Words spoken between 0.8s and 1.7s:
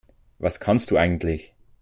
du eigentlich?